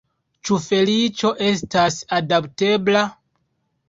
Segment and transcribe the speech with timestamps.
[0.47, 3.05] Ĉu feliĉo estas adaptebla?